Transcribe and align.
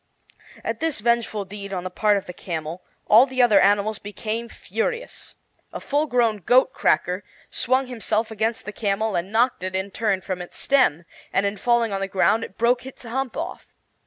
At 0.63 0.79
this 0.79 0.99
vengeful 0.99 1.45
deed 1.45 1.71
on 1.71 1.83
the 1.83 1.91
part 1.91 2.17
of 2.17 2.25
the 2.25 2.33
camel 2.33 2.83
all 3.05 3.27
the 3.27 3.43
other 3.43 3.59
animals 3.59 3.99
became 3.99 4.49
furious. 4.49 5.35
A 5.71 5.79
full 5.79 6.07
grown 6.07 6.37
goat 6.37 6.73
cracker 6.73 7.23
swung 7.51 7.85
himself 7.85 8.31
against 8.31 8.65
the 8.65 8.71
camel 8.73 9.15
and 9.15 9.31
knocked 9.31 9.61
it, 9.61 9.75
in 9.75 9.91
turn, 9.91 10.21
from 10.21 10.41
its 10.41 10.57
stem; 10.57 11.05
and 11.31 11.45
in 11.45 11.55
falling 11.55 11.93
on 11.93 12.01
the 12.01 12.07
ground 12.07 12.43
it 12.43 12.57
broke 12.57 12.83
its 12.83 13.03
hump 13.03 13.37
off. 13.37 13.67